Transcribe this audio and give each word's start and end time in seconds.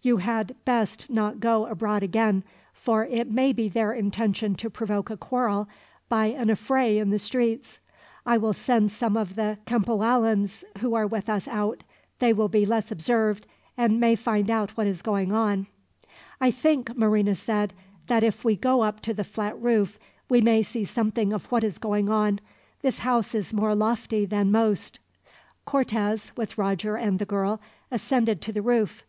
You 0.00 0.18
had 0.18 0.54
best 0.64 1.10
not 1.10 1.40
go 1.40 1.66
abroad 1.66 2.04
again, 2.04 2.44
for 2.72 3.04
it 3.06 3.28
may 3.32 3.52
be 3.52 3.68
their 3.68 3.92
intention 3.92 4.54
to 4.54 4.70
provoke 4.70 5.10
a 5.10 5.16
quarrel, 5.16 5.68
by 6.08 6.26
an 6.26 6.50
affray 6.50 6.98
in 7.00 7.10
the 7.10 7.18
streets. 7.18 7.80
I 8.24 8.38
will 8.38 8.52
send 8.52 8.92
some 8.92 9.16
of 9.16 9.34
the 9.34 9.58
Cempoallans 9.66 10.62
who 10.78 10.94
are 10.94 11.08
with 11.08 11.28
us 11.28 11.48
out. 11.48 11.82
They 12.20 12.32
will 12.32 12.48
be 12.48 12.64
less 12.64 12.92
observed, 12.92 13.44
and 13.76 13.98
may 13.98 14.14
find 14.14 14.52
out 14.52 14.70
what 14.76 14.86
is 14.86 15.02
going 15.02 15.32
on." 15.32 15.66
"I 16.40 16.52
think," 16.52 16.96
Marina 16.96 17.34
said, 17.34 17.74
"that 18.06 18.22
if 18.22 18.44
we 18.44 18.54
go 18.54 18.82
up 18.84 19.00
to 19.00 19.12
the 19.12 19.24
flat 19.24 19.60
roof, 19.60 19.98
we 20.28 20.40
may 20.40 20.62
see 20.62 20.84
something 20.84 21.32
of 21.32 21.46
what 21.50 21.64
is 21.64 21.78
going 21.78 22.08
on. 22.08 22.38
This 22.82 23.00
house 23.00 23.34
is 23.34 23.52
more 23.52 23.74
lofty 23.74 24.26
than 24.26 24.52
most." 24.52 25.00
Cortez, 25.64 26.30
with 26.36 26.56
Roger 26.56 26.94
and 26.94 27.18
the 27.18 27.26
girl, 27.26 27.60
ascended 27.90 28.40
to 28.42 28.52
the 28.52 28.62
roof. 28.62 29.02